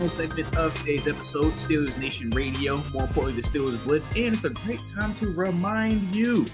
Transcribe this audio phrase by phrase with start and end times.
[0.00, 4.06] Final segment of today's episode, Steelers Nation Radio, more importantly, the Steelers Blitz.
[4.16, 6.46] And it's a great time to remind you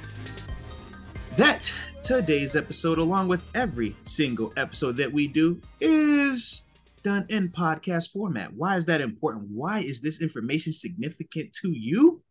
[1.36, 1.72] that
[2.02, 6.66] today's episode, along with every single episode that we do, is
[7.04, 8.52] done in podcast format.
[8.52, 9.46] Why is that important?
[9.52, 12.24] Why is this information significant to you?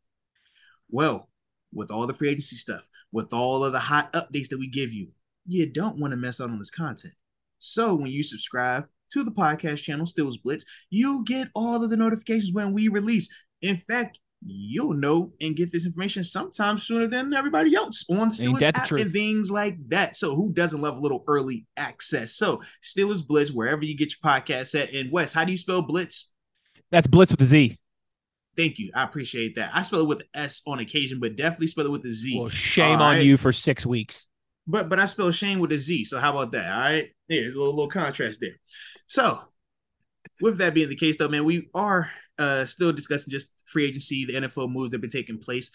[0.90, 1.30] Well,
[1.72, 4.92] with all the free agency stuff, with all of the hot updates that we give
[4.92, 5.14] you,
[5.48, 7.14] you don't want to mess out on this content.
[7.60, 11.98] So when you subscribe to the podcast channel, Steelers Blitz, you get all of the
[11.98, 13.34] notifications when we release.
[13.62, 18.62] In fact, you'll know and get this information sometime sooner than everybody else on Steelers
[18.62, 20.16] app and things like that.
[20.16, 22.36] So who doesn't love a little early access?
[22.36, 24.94] So Steelers Blitz, wherever you get your podcast at.
[24.94, 26.32] And Wes, how do you spell Blitz?
[26.92, 27.78] That's Blitz with a Z.
[28.56, 28.92] Thank you.
[28.96, 29.72] I appreciate that.
[29.74, 32.40] I spell it with S on occasion, but definitely spell it with a Z.
[32.40, 33.24] Well, shame All on right?
[33.24, 34.28] you for six weeks.
[34.68, 36.06] But but I spell shame with a Z.
[36.06, 36.72] So how about that?
[36.72, 37.10] All right.
[37.28, 38.56] Yeah, there's a little, little contrast there.
[39.08, 39.40] So
[40.42, 44.26] with that being the case, though, man, we are uh still discussing just free agency,
[44.26, 45.72] the NFL moves that have been taking place.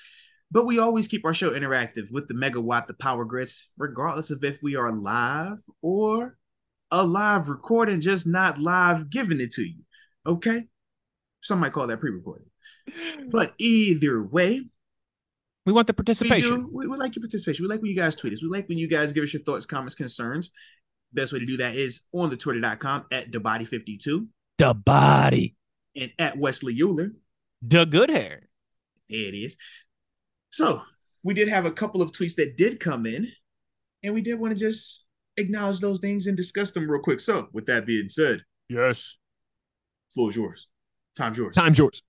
[0.52, 4.42] But we always keep our show interactive with the megawatt, the power grids, regardless of
[4.42, 6.36] if we are live or
[6.91, 9.84] a live recording, just not live giving it to you.
[10.26, 10.64] Okay.
[11.41, 12.47] Some might call that pre-recorded.
[13.30, 14.68] But either way,
[15.64, 16.62] We want the we participation.
[16.62, 16.70] do.
[16.72, 17.62] We, we like your participation.
[17.62, 18.42] We like when you guys tweet us.
[18.42, 20.50] We like when you guys give us your thoughts, comments, concerns.
[21.12, 24.26] Best way to do that is on the twitter.com at thebody52
[24.59, 25.56] The body.
[25.97, 27.12] and at Wesley Euler.
[27.62, 28.48] The good hair.
[29.09, 29.56] There it is.
[30.50, 30.82] So
[31.22, 33.28] we did have a couple of tweets that did come in,
[34.03, 35.04] and we did want to just
[35.37, 37.21] acknowledge those things and discuss them real quick.
[37.21, 39.16] So with that being said, Yes.
[40.15, 40.69] floor is yours.
[41.16, 41.54] Time's yours.
[41.54, 42.03] Time's yours.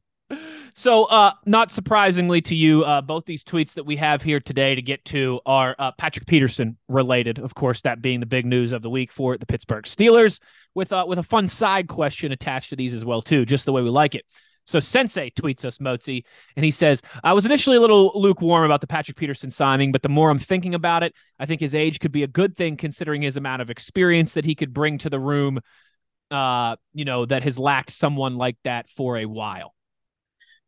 [0.74, 4.74] So, uh, not surprisingly to you, uh, both these tweets that we have here today
[4.74, 7.40] to get to are uh, Patrick Peterson related.
[7.40, 10.40] Of course, that being the big news of the week for the Pittsburgh Steelers,
[10.74, 13.74] with uh, with a fun side question attached to these as well too, just the
[13.74, 14.25] way we like it.
[14.66, 16.24] So Sensei tweets us Mozi,
[16.56, 20.03] and he says, "I was initially a little lukewarm about the Patrick Peterson signing, but
[20.03, 22.78] the more I'm thinking about it, I think his age could be a good thing
[22.78, 25.59] considering his amount of experience that he could bring to the room.
[26.30, 29.74] Uh, you know that has lacked someone like that for a while."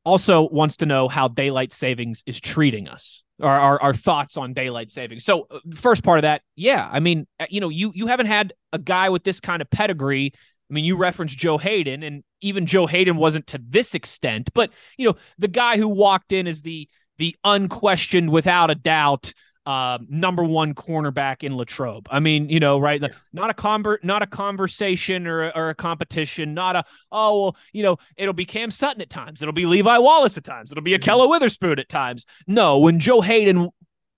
[0.05, 4.53] Also wants to know how daylight savings is treating us or our, our thoughts on
[4.53, 5.23] daylight savings.
[5.23, 8.27] So uh, first part of that yeah i mean uh, you know you you haven't
[8.27, 10.33] had a guy with this kind of pedigree.
[10.69, 14.71] I mean you referenced joe haden and even joe haden wasn't to this extent but
[14.97, 19.33] you know the guy who walked in as the the unquestioned without a doubt
[19.65, 22.07] uh, number one cornerback in Latrobe.
[22.11, 23.01] I mean, you know, right?
[23.01, 26.53] Like, Not a convert, not a conversation or, or a competition.
[26.53, 29.41] Not a oh, well, you know, it'll be Cam Sutton at times.
[29.41, 30.71] It'll be Levi Wallace at times.
[30.71, 32.25] It'll be Ahkello Witherspoon at times.
[32.47, 33.69] No, when Joe Haden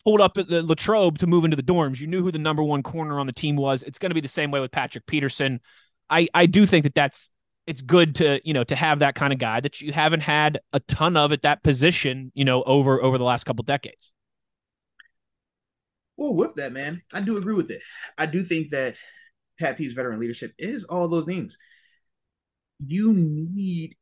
[0.03, 2.63] pulled up at the Latrobe to move into the dorms, you knew who the number
[2.63, 3.83] one corner on the team was.
[3.83, 5.59] It's going to be the same way with Patrick Peterson.
[6.09, 7.29] I I do think that that's
[7.67, 10.59] it's good to you know to have that kind of guy that you haven't had
[10.73, 14.13] a ton of at that position you know over over the last couple decades.
[16.17, 17.81] Well, with that, man, I do agree with it.
[18.17, 18.95] I do think that
[19.59, 21.57] Pat P's veteran leadership is all those things.
[22.79, 23.95] You need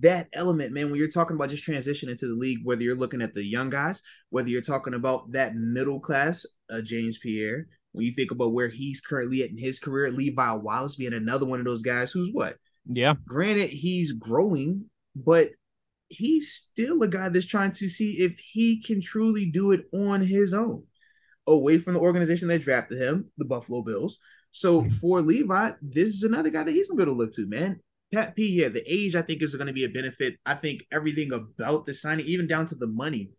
[0.00, 3.22] that element, man, when you're talking about just transition into the league, whether you're looking
[3.22, 8.04] at the young guys, whether you're talking about that middle class, uh, James Pierre, when
[8.04, 11.58] you think about where he's currently at in his career, Levi Wallace being another one
[11.58, 12.56] of those guys who's what?
[12.90, 14.86] Yeah, Granted, he's growing,
[15.16, 15.50] but
[16.08, 20.20] he's still a guy that's trying to see if he can truly do it on
[20.20, 20.84] his own,
[21.48, 24.18] away from the organization that drafted him, the Buffalo Bills.
[24.50, 24.88] So hmm.
[24.88, 27.80] for Levi, this is another guy that he's gonna be able to look to, man.
[28.12, 30.36] Pat P, yeah, the age I think is going to be a benefit.
[30.46, 33.32] I think everything about the signing, even down to the money,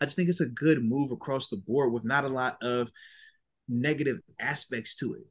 [0.00, 2.90] I just think it's a good move across the board with not a lot of
[3.68, 5.22] negative aspects to it.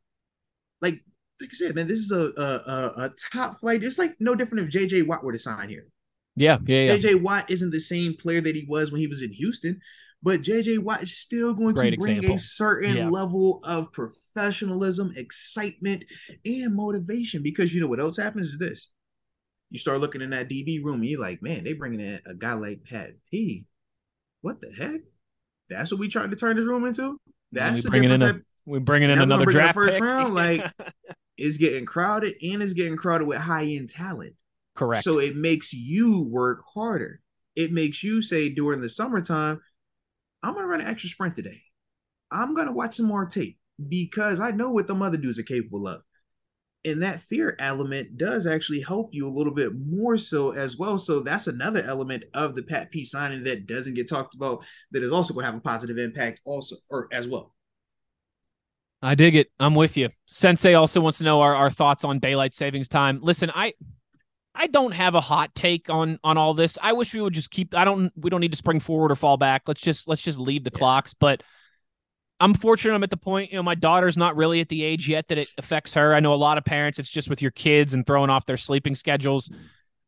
[0.81, 1.01] Like,
[1.41, 3.83] like I said, man, this is a a, a top flight.
[3.83, 5.87] It's like no different if JJ Watt were to sign here.
[6.35, 6.97] Yeah, yeah, yeah.
[6.97, 9.81] JJ Watt isn't the same player that he was when he was in Houston,
[10.23, 12.37] but JJ Watt is still going Great to bring example.
[12.37, 13.09] a certain yeah.
[13.09, 16.05] level of professionalism, excitement,
[16.45, 17.43] and motivation.
[17.43, 18.89] Because you know what else happens is this:
[19.69, 22.33] you start looking in that DB room, and you're like, man, they bringing in a
[22.33, 23.65] guy like Pat P.
[24.41, 25.01] What the heck?
[25.69, 27.19] That's what we trying to turn this room into.
[27.51, 30.03] That's we bringing in a, we bringing in another draft first pick.
[30.03, 30.33] round.
[30.33, 30.71] Like
[31.37, 34.35] it's getting crowded, and it's getting crowded with high end talent.
[34.75, 35.03] Correct.
[35.03, 37.19] So it makes you work harder.
[37.55, 39.61] It makes you say during the summertime,
[40.43, 41.61] I'm gonna run an extra sprint today.
[42.31, 43.57] I'm gonna watch some more tape
[43.87, 46.01] because I know what the other dudes are capable of.
[46.85, 50.99] And that fear element does actually help you a little bit more so as well.
[50.99, 55.01] So that's another element of the Pat P signing that doesn't get talked about that
[55.01, 57.55] is also to have a positive impact also or as well.
[59.01, 59.49] I dig it.
[59.59, 60.09] I'm with you.
[60.25, 63.19] Sensei also wants to know our, our thoughts on daylight savings time.
[63.21, 63.73] Listen, I
[64.55, 66.77] I don't have a hot take on on all this.
[66.81, 69.15] I wish we would just keep I don't we don't need to spring forward or
[69.15, 69.63] fall back.
[69.67, 70.77] Let's just let's just leave the yeah.
[70.77, 71.43] clocks, but
[72.39, 75.07] I'm fortunate I'm at the point, you know, my daughter's not really at the age
[75.07, 76.13] yet that it affects her.
[76.13, 78.57] I know a lot of parents, it's just with your kids and throwing off their
[78.57, 79.49] sleeping schedules.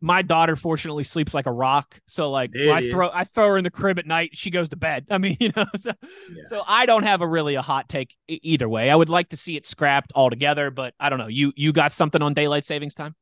[0.01, 1.99] My daughter fortunately sleeps like a rock.
[2.07, 4.75] So like I throw I throw her in the crib at night, she goes to
[4.75, 5.07] bed.
[5.09, 5.91] I mean, you know, so,
[6.29, 6.43] yeah.
[6.49, 8.91] so I don't have a really a hot take either way.
[8.91, 11.27] I would like to see it scrapped altogether, but I don't know.
[11.27, 13.15] You you got something on daylight savings time?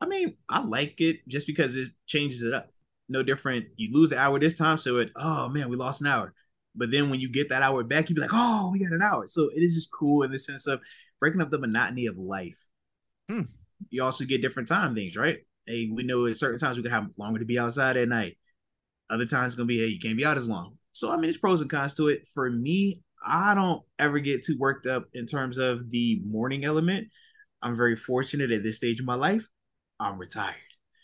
[0.00, 2.70] I mean, I like it just because it changes it up.
[3.08, 3.66] No different.
[3.76, 6.34] You lose the hour this time, so it oh man, we lost an hour
[6.78, 9.02] but then when you get that hour back, you'd be like, oh, we got an
[9.02, 9.26] hour.
[9.26, 10.80] So it is just cool in the sense of
[11.18, 12.64] breaking up the monotony of life.
[13.28, 13.42] Hmm.
[13.90, 15.38] You also get different time things, right?
[15.66, 18.38] Hey, we know at certain times we can have longer to be outside at night.
[19.10, 20.76] Other times it's gonna be, hey, you can't be out as long.
[20.92, 22.28] So I mean, there's pros and cons to it.
[22.32, 27.08] For me, I don't ever get too worked up in terms of the morning element.
[27.60, 29.48] I'm very fortunate at this stage of my life.
[30.00, 30.54] I'm retired.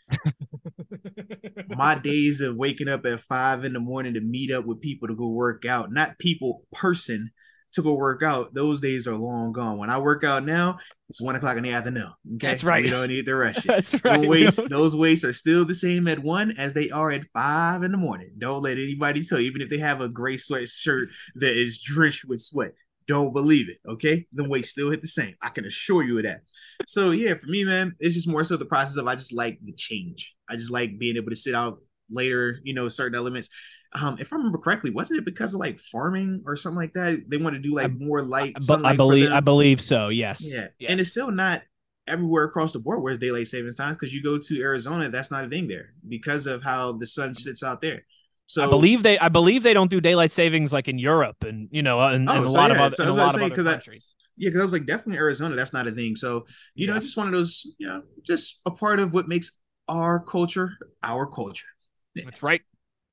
[1.68, 5.08] my days of waking up at five in the morning to meet up with people
[5.08, 7.30] to go work out, not people, person
[7.74, 9.78] to go work out, those days are long gone.
[9.78, 12.12] When I work out now, it's one o'clock in the afternoon.
[12.36, 12.46] Okay?
[12.46, 12.84] That's right.
[12.84, 13.56] You don't need the rush.
[13.64, 14.20] That's right.
[14.20, 17.82] Those weights, those weights are still the same at one as they are at five
[17.82, 18.30] in the morning.
[18.38, 21.06] Don't let anybody tell you, even if they have a gray sweatshirt
[21.36, 22.72] that is drenched with sweat.
[23.06, 23.78] Don't believe it.
[23.86, 24.26] Okay.
[24.32, 25.34] The weights still hit the same.
[25.42, 26.40] I can assure you of that
[26.86, 29.58] so yeah, for me, man, it's just more so the process of I just like
[29.62, 30.34] the change.
[30.48, 31.78] I just like being able to sit out
[32.10, 33.48] later, you know, certain elements.
[33.92, 37.28] Um, if I remember correctly, wasn't it because of like farming or something like that?
[37.28, 38.56] They want to do like more light.
[38.66, 40.08] But I believe I believe so.
[40.08, 40.44] Yes.
[40.44, 40.90] Yeah, yes.
[40.90, 41.62] and it's still not
[42.06, 45.44] everywhere across the board where's daylight savings times because you go to Arizona, that's not
[45.44, 48.02] a thing there because of how the sun sits out there.
[48.46, 51.68] So I believe they I believe they don't do daylight savings like in Europe and
[51.70, 52.76] you know and, oh, and a so lot yeah.
[52.76, 54.14] of other, so a lot of other countries.
[54.18, 56.16] I, yeah, because I was like definitely Arizona, that's not a thing.
[56.16, 56.94] So you yeah.
[56.94, 60.72] know, just one of those, you know, just a part of what makes our culture
[61.02, 61.66] our culture.
[62.14, 62.62] That's right.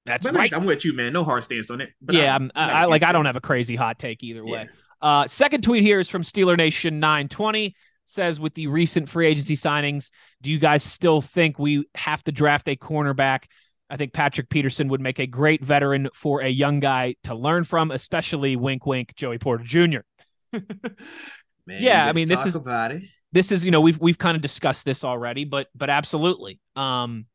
[0.06, 0.52] That's but right.
[0.54, 1.14] I'm with you, man.
[1.14, 1.90] No hard stance on it.
[2.02, 4.68] But yeah, I'm, I'm I, like I don't have a crazy hot take either way.
[5.02, 5.10] Yeah.
[5.22, 7.76] Uh, second tweet here is from Steeler Nation 920
[8.06, 10.12] says with the recent free agency signings,
[10.42, 13.46] do you guys still think we have to draft a cornerback?
[13.92, 17.66] I think Patrick Peterson would make a great veteran for a young guy to learn
[17.66, 20.00] from, especially wink wink Joey Porter Jr.
[20.54, 20.62] Man,
[21.68, 22.60] yeah, I mean this is.
[23.34, 26.60] This is you know we've we've kind of discussed this already, but but absolutely.
[26.76, 27.26] Um,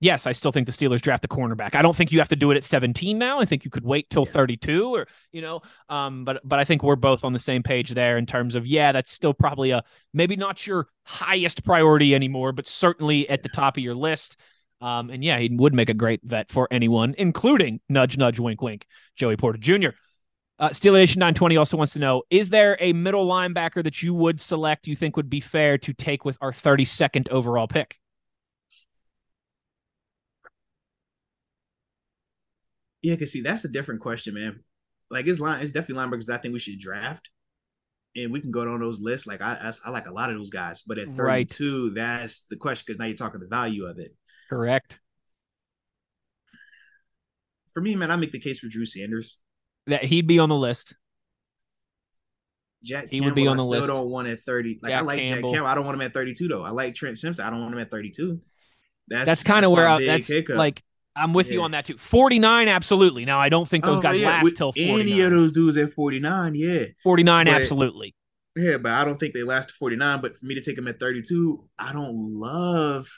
[0.00, 1.74] yes, I still think the Steelers draft a cornerback.
[1.74, 3.40] I don't think you have to do it at 17 now.
[3.40, 4.32] I think you could wait till yeah.
[4.32, 7.90] 32 or you know, um, but but I think we're both on the same page
[7.90, 9.82] there in terms of yeah, that's still probably a
[10.14, 14.36] maybe not your highest priority anymore, but certainly at the top of your list.
[14.80, 18.60] Um, and yeah, he would make a great vet for anyone, including nudge nudge wink
[18.60, 19.90] wink Joey Porter Jr.
[20.58, 24.14] Uh, Steeler Nation 920 also wants to know Is there a middle linebacker that you
[24.14, 27.98] would select you think would be fair to take with our 32nd overall pick?
[33.02, 34.60] Yeah, because see, that's a different question, man.
[35.10, 37.28] Like, it's line, it's definitely linebackers I think we should draft,
[38.16, 39.28] and we can go down those lists.
[39.28, 41.94] Like, I, I, I like a lot of those guys, but at 32, right.
[41.94, 44.12] that's the question because now you're talking the value of it.
[44.48, 44.98] Correct.
[47.72, 49.38] For me, man, I make the case for Drew Sanders
[49.86, 50.94] that he'd be on the list.
[52.82, 53.88] Jack he Campbell, would be on the I list.
[53.88, 54.80] don't want at 30.
[54.82, 55.50] Like Jack I like Campbell.
[55.50, 55.70] Jack Campbell.
[55.70, 56.62] I don't want him at 32 though.
[56.62, 57.44] I like Trent Simpson.
[57.44, 58.40] I don't want him at 32.
[59.08, 60.56] That's that's kind of where I, that's hiccup.
[60.56, 60.82] like
[61.14, 61.54] I'm with yeah.
[61.54, 61.96] you on that too.
[61.96, 63.24] 49, absolutely.
[63.24, 64.28] Now I don't think those oh, guys yeah.
[64.28, 65.00] last With till 49.
[65.00, 66.84] Any of those dudes at 49, yeah.
[67.02, 68.14] 49, but, absolutely.
[68.56, 70.20] Yeah, but I don't think they last to 49.
[70.20, 73.08] But for me to take him at 32, I don't love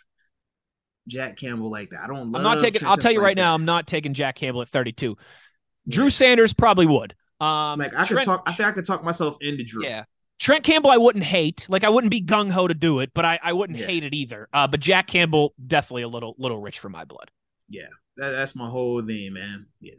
[1.09, 2.03] Jack Campbell like that.
[2.05, 2.35] I don't.
[2.35, 2.87] I'm not taking.
[2.87, 3.55] I'll tell you like right now.
[3.55, 5.17] I'm not taking Jack Campbell at 32.
[5.19, 5.95] Yeah.
[5.95, 7.15] Drew Sanders probably would.
[7.41, 8.43] Um, Like I could talk.
[8.47, 9.85] I think I could talk myself into Drew.
[9.85, 10.05] Yeah.
[10.39, 11.67] Trent Campbell, I wouldn't hate.
[11.69, 13.87] Like I wouldn't be gung ho to do it, but I, I wouldn't Yeah.
[13.87, 14.49] hate it either.
[14.53, 17.31] Uh, but Jack Campbell definitely a little little rich for my blood.
[17.69, 19.67] Yeah, that, that's my whole thing, man.
[19.81, 19.95] Yeah.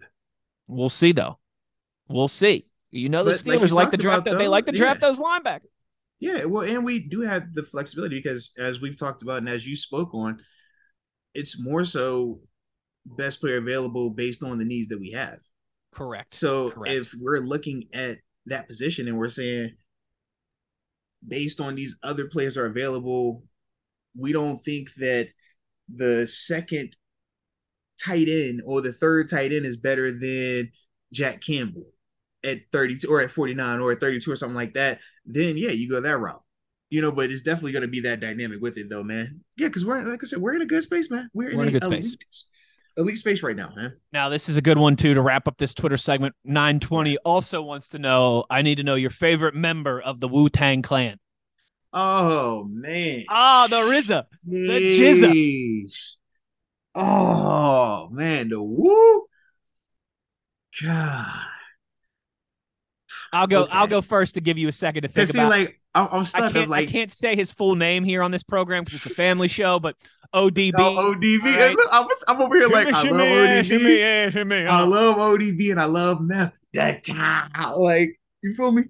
[0.68, 1.40] We'll see though.
[2.08, 2.68] We'll see.
[2.92, 4.28] You know the But Steelers like, to talked draft.
[4.28, 5.10] about, they like to draft yeah.
[5.10, 5.68] those linebackers.
[6.20, 9.66] Yeah, well, and we do have the flexibility because as we've talked about and as
[9.66, 10.40] you spoke on,
[11.34, 12.40] it's more so
[13.06, 15.40] best player available based on the needs that we have.
[15.92, 16.34] Correct.
[16.34, 16.94] So Correct.
[16.94, 19.72] if we're looking at that position and we're saying
[21.28, 23.44] based on these other players are available,
[24.18, 25.30] we don't think that
[25.94, 26.96] the second
[28.04, 30.72] tight end or the third tight end is better than
[31.12, 31.88] Jack Campbell
[32.44, 35.90] at 32 or at 49 or at 32 or something like that, then yeah, you
[35.90, 36.42] go that route.
[36.90, 39.42] You know, but it's definitely going to be that dynamic with it though, man.
[39.58, 41.30] Yeah, because we're like I said, we're in a good space, man.
[41.34, 42.46] We're, We're in a good elite, space.
[42.98, 43.96] elite space right now, man.
[44.12, 46.34] Now, this is a good one too to wrap up this Twitter segment.
[46.46, 48.46] 920 also wants to know.
[48.50, 51.20] I need to know your favorite member of the Wu Tang Clan.
[51.94, 53.26] Oh man.
[53.30, 54.26] Ah, the RZA.
[54.46, 55.32] the GZA.
[55.32, 56.16] Jeez.
[56.96, 59.26] Oh man, the woo.
[60.82, 61.46] God.
[63.32, 63.64] I'll go.
[63.64, 63.72] Okay.
[63.74, 65.50] I'll go first to give you a second to think see, about.
[65.50, 66.54] like I'm, I'm I stuck.
[66.54, 66.70] can't.
[66.70, 69.48] like I can't say his full name here on this program because it's a family
[69.60, 69.80] show.
[69.80, 69.96] But
[70.34, 70.74] ODB.
[70.78, 71.44] oh, ODB.
[71.44, 71.76] Right.
[71.76, 74.00] look, I'm, I'm over here like I love Shimmy, yeah, shimmy, ODB.
[74.00, 74.86] yeah, shimmy, I uh.
[74.86, 76.54] love ODB and I love meth.
[76.74, 78.84] That guy, like you feel me?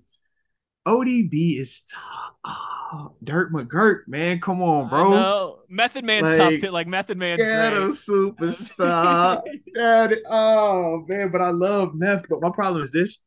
[0.85, 2.55] ODB is tough.
[2.91, 5.11] Oh, Dirt McGirt, man, come on, bro.
[5.11, 5.59] know.
[5.69, 6.71] Method Man's Like, tough too.
[6.71, 7.93] Like Method Man's Ghetto great.
[7.95, 9.41] superstar.
[9.75, 12.25] That, oh man, but I love meth.
[12.27, 13.23] But my problem is this: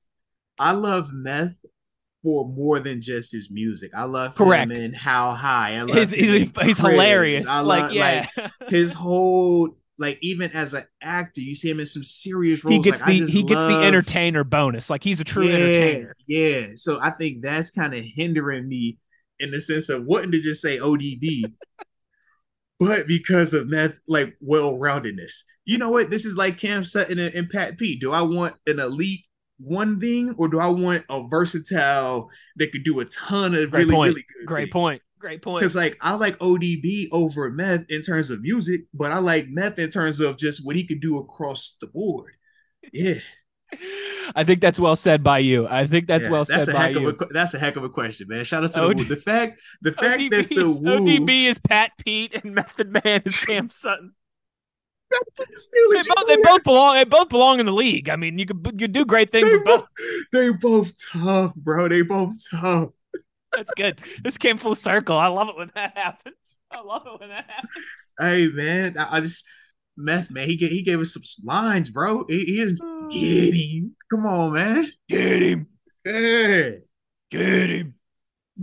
[0.58, 1.56] I love meth
[2.22, 3.90] for more than just his music.
[3.94, 4.76] I love Correct.
[4.76, 5.74] him and how high.
[5.76, 7.48] I love He's, he's, he's hilarious.
[7.48, 8.28] I like love- yeah,
[8.68, 12.76] his whole like even as an actor, you see him in some serious roles.
[12.76, 14.90] he gets Like, I the just he gets the entertainer bonus.
[14.90, 16.16] Like he's a true yeah, entertainer.
[16.26, 16.66] Yeah.
[16.76, 18.98] So I think that's kind of hindering me
[19.38, 21.42] in the sense of wanting to just say ODB,
[22.80, 25.42] but because of meth, like well roundedness.
[25.64, 26.10] You know what?
[26.10, 27.96] This is like Cam Sutton and, and Pat P.
[27.98, 29.24] Do I want an elite
[29.62, 33.86] one thing or do I want a versatile that could do a ton of Great
[33.86, 34.08] really, point.
[34.10, 35.02] really good Great point.
[35.18, 35.60] Great point.
[35.60, 39.78] Because like I like ODB over meth in terms of music, but I like meth
[39.78, 42.32] in terms of just what he could do across the board.
[42.92, 43.14] Yeah.
[44.34, 45.66] I think that's well said by you.
[45.68, 47.08] I think that's Yeah, well that's said a by heck of you.
[47.08, 48.44] a that's a heck of a question, man.
[48.44, 49.08] Shout out to OD the, woo.
[49.08, 52.90] the fact the fact ODB, that the is, woo ODB is Pat Pete and Method
[52.90, 54.12] Man is Cam Sutton.
[55.54, 56.94] Steelers, They both, they both belong.
[56.94, 58.08] They both belong in the league.
[58.08, 59.80] I mean, you could you do great things they with both.
[59.80, 59.88] both,
[60.32, 61.88] they both tough, bro.
[61.88, 62.90] They both tough.
[63.52, 64.00] That's good.
[64.24, 65.16] This came full circle.
[65.18, 66.36] I love it when that happens.
[66.70, 67.84] I love it when that happens.
[68.18, 69.44] Hey man, I, I just
[69.96, 70.46] meth man.
[70.48, 72.24] He gave he gave us some lines, bro.
[72.28, 72.78] He, he didn't
[73.10, 73.96] get him.
[74.10, 74.92] Come on, man.
[75.08, 75.66] Get him.
[76.04, 76.70] Yeah.
[77.30, 77.91] Get him.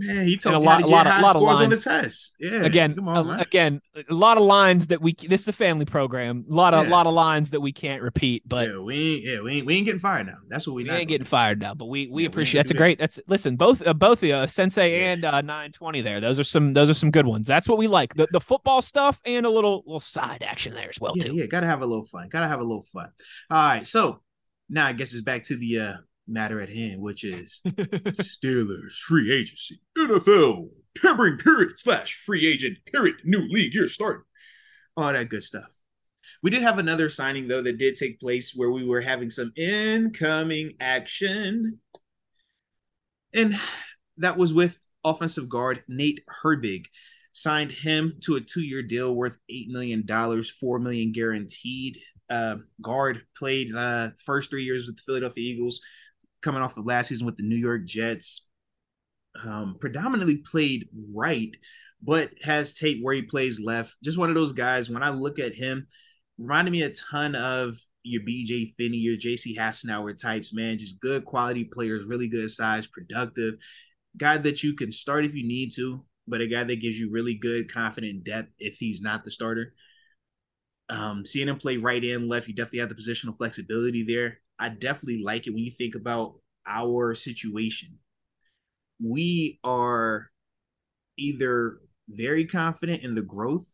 [0.02, 1.84] Man, he told a lot- a lot of- lot of scores on the lines.
[1.84, 2.36] test.
[2.40, 2.62] Yeah.
[2.64, 5.14] Again, come a- again, a lot of lines that we.
[5.14, 6.44] This is a family program.
[6.50, 6.90] A lot of Yeah.
[6.90, 8.42] lot of lines that we can't repeat.
[8.48, 10.38] But yeah, we ain't yeah, we ain't we ain't getting fired now.
[10.48, 11.08] That's what we, we ain't doing.
[11.08, 11.74] getting fired now.
[11.74, 12.60] But we we Yeah, we appreciate.
[12.60, 12.98] That's a great.
[12.98, 13.56] That's listen.
[13.56, 16.20] Both uh, both uh, Sensei and uh, 920 there.
[16.20, 16.72] Those are some.
[16.72, 17.46] Those are some good ones.
[17.46, 18.14] That's what we like.
[18.14, 21.34] The the football stuff and a little little side action there as well yeah, too.
[21.34, 22.28] yeah, gotta have a little fun.
[22.30, 23.10] Gotta have a little fun.
[23.50, 24.22] All right, so
[24.68, 25.92] now I guess it's back to the uh
[26.30, 33.16] matter at hand, which is Steelers free agency, NFL tampering period slash free agent period,
[33.24, 34.22] new league year starting,
[34.96, 35.72] all that good stuff.
[36.42, 39.52] We did have another signing though that did take place where we were having some
[39.56, 41.80] incoming action,
[43.32, 43.58] and
[44.18, 46.86] that was with offensive guard Nate Herbig.
[47.32, 51.98] Signed him to a two-year deal worth eight million dollars, four million guaranteed.
[52.28, 55.80] Uh, guard played uh, first three years with the Philadelphia Eagles,
[56.42, 58.46] coming off of last season with the New York Jets.
[59.44, 61.56] Um, predominantly played right,
[62.02, 63.96] but has tape where he plays left.
[64.02, 64.90] Just one of those guys.
[64.90, 65.86] When I look at him,
[66.38, 70.78] reminded me a ton of your BJ Finney, your JC Hassenauer types, man.
[70.78, 73.56] Just good quality players, really good size, productive
[74.16, 77.10] guy that you can start if you need to, but a guy that gives you
[77.12, 79.74] really good, confident depth if he's not the starter.
[80.88, 84.38] Um, seeing him play right and left, you definitely have the positional flexibility there.
[84.60, 86.34] I definitely like it when you think about
[86.66, 87.98] our situation.
[89.02, 90.28] We are
[91.18, 93.66] either very confident in the growth,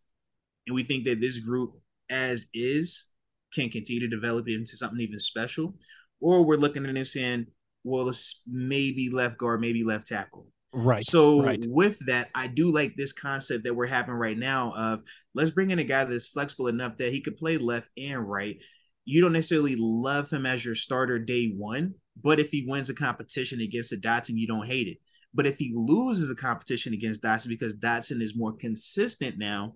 [0.66, 1.72] and we think that this group,
[2.08, 3.06] as is,
[3.52, 5.74] can continue to develop into something even special,
[6.20, 7.46] or we're looking at it and saying,
[7.84, 10.46] well, it's maybe left guard, maybe left tackle.
[10.72, 11.04] Right.
[11.04, 11.64] So right.
[11.68, 15.02] with that, I do like this concept that we're having right now of
[15.34, 18.58] let's bring in a guy that's flexible enough that he could play left and right.
[19.06, 22.94] You don't necessarily love him as your starter day one, but if he wins a
[22.94, 24.98] competition against a Dotson, you don't hate it.
[25.32, 29.74] But if he loses a competition against Dotson because Dotson is more consistent now,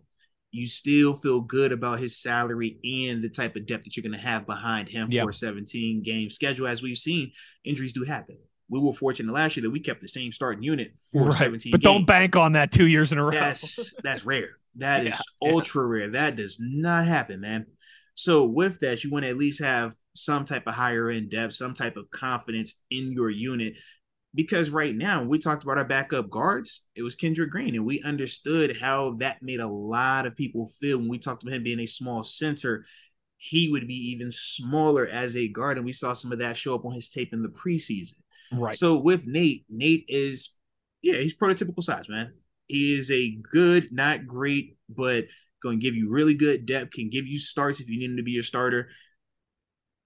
[0.53, 4.19] you still feel good about his salary and the type of depth that you're going
[4.21, 5.23] to have behind him Yep.
[5.25, 6.67] for a 17 game schedule.
[6.67, 7.31] As we've seen,
[7.65, 8.37] injuries do happen.
[8.69, 11.35] We were fortunate last year that we kept the same starting unit for Right.
[11.35, 11.85] 17 But games.
[11.99, 13.31] don't bank on that two years in a row.
[13.31, 14.49] That's that's rare.
[14.77, 15.53] That is Yeah, yeah.
[15.55, 16.09] ultra rare.
[16.11, 17.67] That does not happen, man.
[18.21, 21.55] So with that, you want to at least have some type of higher end depth,
[21.55, 23.79] some type of confidence in your unit.
[24.35, 26.85] Because right now, we talked about our backup guards.
[26.95, 30.99] It was Kendrick Green, and we understood how that made a lot of people feel
[30.99, 32.85] when we talked about him being a small center.
[33.39, 36.75] He would be even smaller as a guard, and we saw some of that show
[36.75, 38.17] up on his tape in the preseason.
[38.53, 38.77] right.
[38.77, 40.59] So with Nate, Nate is
[41.01, 42.35] yeah, he's prototypical size, man.
[42.67, 45.25] He is a good, not great, but
[45.63, 48.17] going to give you really good depth, can give you starts if you need him
[48.17, 48.89] to be your starter.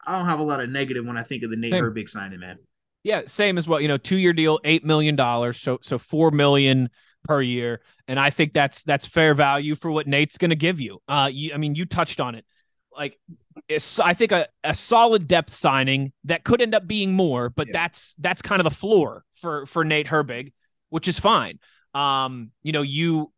[0.07, 1.83] I don't have a lot of negative when I think of the Nate Same.
[1.85, 2.59] Herbig signing, man.
[3.03, 3.81] Yeah, same as well.
[3.81, 6.89] You know, two year deal, eight million dollars, so so four million
[7.23, 10.81] per year, and I think that's that's fair value for what Nate's going to give
[10.81, 11.01] you.
[11.09, 12.45] Uh, you, I mean, you touched on it.
[12.97, 13.19] Like,
[14.03, 17.73] I think a, a solid depth signing that could end up being more, but Yeah.
[17.75, 20.53] that's that's kind of the floor for for Nate Herbig,
[20.91, 21.59] which is fine.
[21.93, 23.33] Um, you know, you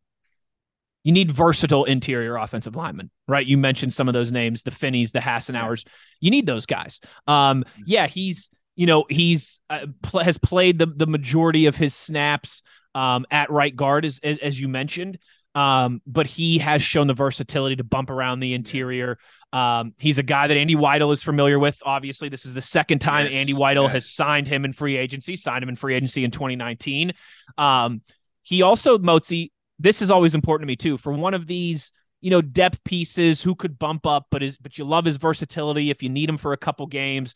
[1.07, 3.47] you need versatile interior offensive linemen, right?
[3.47, 5.87] You mentioned some of those names, the Finneys, the Hassenauers.
[6.19, 6.99] You need those guys.
[7.27, 11.95] Um, yeah, he's you know he's uh, pl- has played the the majority of his
[11.95, 12.61] snaps
[12.93, 15.17] um, at right guard as as, as you mentioned.
[15.55, 19.17] Um, but he has shown the versatility to bump around the interior.
[19.53, 21.81] Um, he's a guy that Andy Weidel is familiar with.
[21.85, 23.93] Obviously, this is the second time Yes, Andy Weidel yes.
[23.93, 27.13] has signed him in free agency, signed him in free agency in 2019.
[27.57, 28.01] Um,
[28.41, 30.97] he also, Motzi, this is always important to me too.
[30.97, 31.91] For one of these,
[32.21, 35.89] you know, depth pieces who could bump up, but is but you love his versatility
[35.91, 37.33] if you need him for a couple games.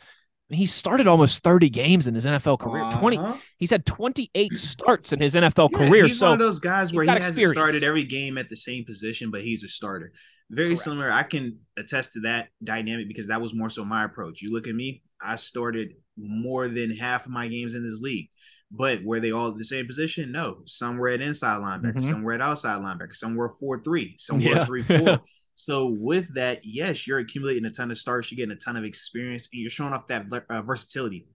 [0.50, 2.84] He started almost 30 games in his NFL career.
[3.00, 3.38] 20 Uh-huh.
[3.58, 6.08] he's had 28 starts in his NFL Yeah, career.
[6.08, 7.54] He's so one of those guys where he hasn't experience.
[7.56, 10.12] started every game at the same position, but he's a starter.
[10.50, 10.82] Very Correct.
[10.82, 11.10] similar.
[11.10, 14.42] I can attest to that dynamic because that was more so my approach.
[14.42, 18.30] You look at me, I started more than half of my games in this league.
[18.74, 20.32] But were they all at the same position?
[20.32, 20.60] No.
[20.66, 22.06] Some were at inside linebacker, Mhm.
[22.10, 24.66] some were at outside linebacker, some were 4 3, some were Yeah.
[24.66, 25.20] 3 4.
[25.56, 28.84] So with that, yes, you're accumulating a ton of starts, you're getting a ton of
[28.84, 31.28] experience, and you're showing off that uh, versatility.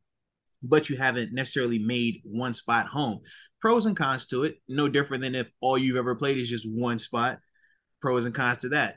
[0.65, 3.21] But you haven't necessarily made one spot home.
[3.61, 6.67] Pros and cons to it, no different than if all you've ever played is just
[6.69, 7.39] one spot.
[8.01, 8.97] Pros and cons to that.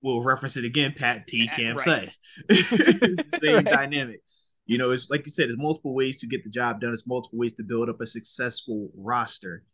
[0.00, 0.92] We'll reference it again.
[0.96, 1.48] Pat P.
[1.48, 1.80] Cam right.
[1.84, 2.10] say
[2.48, 3.64] it's the same Right.
[3.64, 4.20] dynamic.
[4.66, 6.92] You know, it's like you said, there's multiple ways to get the job done.
[6.92, 9.64] It's multiple ways to build up a successful roster,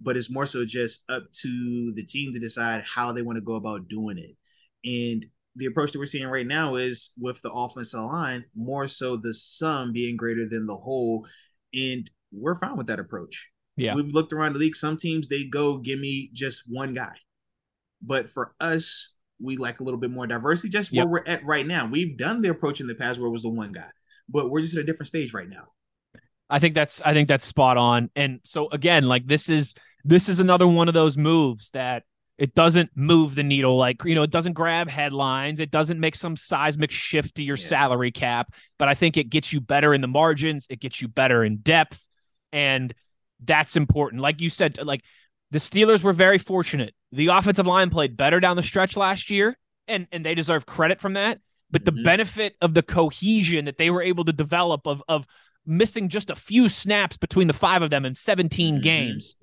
[0.00, 3.42] but it's more so just up to the team to decide how they want to
[3.42, 4.36] go about doing it.
[4.84, 9.16] And the approach that we're seeing right now is with the offensive line, more so
[9.16, 11.26] the sum being greater than the whole.
[11.74, 13.48] And we're fine with that approach.
[13.76, 13.94] Yeah.
[13.94, 14.76] We've looked around the league.
[14.76, 17.12] Some teams they go, give me just one guy.
[18.00, 21.04] But for us, we like a little bit more diversity, just Yep.
[21.04, 21.86] where we're at right now.
[21.86, 23.88] We've done the approach in the past where it was the one guy,
[24.28, 25.68] but we're just at a different stage right now.
[26.50, 28.10] I think that's I think that's spot on.
[28.16, 32.04] And so again, like this is this is another one of those moves that
[32.38, 33.76] it doesn't move the needle.
[33.76, 35.60] Like you know it doesn't grab headlines.
[35.60, 37.64] It doesn't make some seismic shift to your Yeah.
[37.66, 40.66] salary cap but i think it gets you better in the margins.
[40.70, 42.06] It gets you better in depth.
[42.52, 42.94] And
[43.44, 44.22] that's important.
[44.22, 45.02] Like you said like
[45.50, 46.94] the steelers were very fortunate.
[47.12, 51.00] The offensive line played better down the stretch last year and and they deserve credit
[51.00, 52.04] from that but the Mhm.
[52.04, 55.26] benefit of the cohesion that they were able to develop of of
[55.66, 58.82] missing just a few snaps between the five of them in 17 Mhm.
[58.82, 59.36] games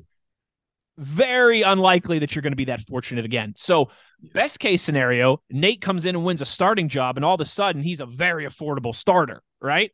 [0.98, 3.54] very unlikely that you're going to be that fortunate again.
[3.58, 3.90] So,
[4.34, 7.46] best case scenario, Nate comes in and wins a starting job, and all of a
[7.46, 9.92] sudden he's a very affordable starter, right?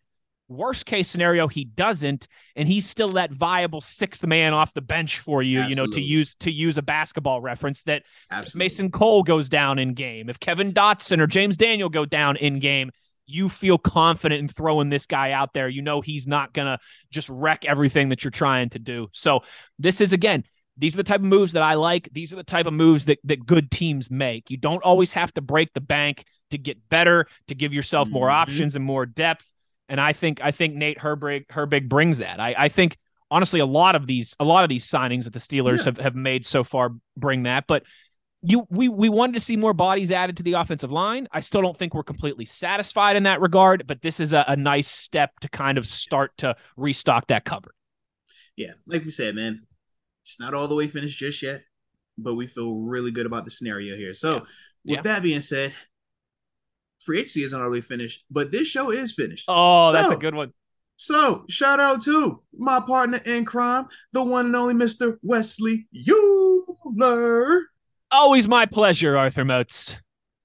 [0.52, 5.20] Worst case scenario, he doesn't, and he's still that viable sixth man off the bench
[5.20, 5.62] for you.
[5.64, 8.60] You know, to use to use a basketball reference that Absolutely.
[8.66, 12.60] Mason Cole goes down in game, if Kevin Dotson or James Daniel go down in
[12.60, 12.92] game,
[13.26, 15.70] you feel confident in throwing this guy out there.
[15.70, 16.80] You know he's not gonna
[17.12, 19.08] just wreck everything that you're trying to do.
[19.14, 19.42] So
[19.80, 20.44] this is again,
[20.78, 22.10] these are the type of moves that I like.
[22.12, 24.50] These are the type of moves that that good teams make.
[24.50, 28.28] You don't always have to break the bank to get better, to give yourself more
[28.28, 28.34] Mhm.
[28.34, 29.46] options and more depth.
[29.92, 32.40] And I think I think Nate Herbig Herbig brings that.
[32.40, 32.98] I, I think
[33.30, 35.84] honestly a lot of these a lot of these signings that the Steelers Yeah.
[35.86, 37.66] have, have made so far bring that.
[37.68, 37.84] But
[38.42, 41.28] you we we wanted to see more bodies added to the offensive line.
[41.32, 44.56] I still don't think we're completely satisfied in that regard, but this is a, a
[44.56, 47.74] nice step to kind of start to restock that cupboard.
[48.56, 49.60] yeah, like we said, man,
[50.24, 51.62] it's not all the way finished just yet,
[52.18, 54.14] but we feel really good about the scenario here.
[54.14, 54.40] So, Yeah.
[54.40, 54.50] with
[54.86, 55.02] Yeah.
[55.02, 55.74] that being said,
[57.04, 59.46] free agency isn't already finished, but this show is finished.
[59.48, 60.54] Oh, that's So- a good one.
[60.98, 65.18] So, shout out to my partner in crime, the one and only Mr.
[65.24, 67.64] Wesley Euler.
[68.12, 69.96] Always my pleasure, Arthur Moats.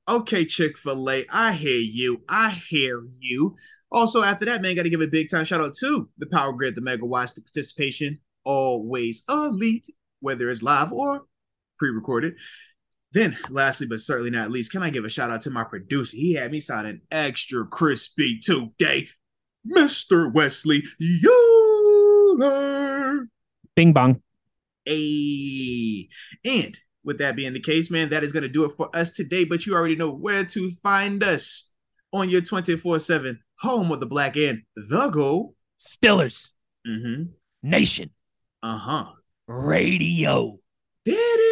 [0.09, 2.23] Okay, Chick fil A, I hear you.
[2.29, 3.57] I hear you.
[3.91, 6.53] Also, after that, man, got to give a big time shout out to the Power
[6.53, 9.89] Grid, the Megawatts, the participation, always elite,
[10.21, 11.23] whether it's live or
[11.79, 12.35] pre recorded.
[13.17, 16.15] Then, lastly, but certainly not least, can I give a shout out to my producer?
[16.15, 19.09] He had me sounding extra crispy today,
[19.67, 20.31] Mr.
[20.31, 20.83] Wesley
[22.39, 23.27] Euler.
[23.75, 24.21] Bing bong.
[24.87, 26.09] A
[26.45, 29.15] and with that being the case, man, that is going to do it for us
[29.15, 29.45] today.
[29.45, 31.73] But you already know where to find us
[32.13, 35.55] on your 24 7 home of the black and the gold.
[35.81, 36.51] Stillers.
[36.87, 37.31] Mm-hmm.
[37.63, 38.11] Nation.
[38.63, 39.07] Uh huh.
[39.49, 40.59] Radio.
[41.07, 41.46] There it